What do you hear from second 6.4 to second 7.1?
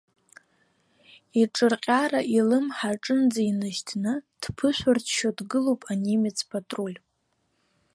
патруль.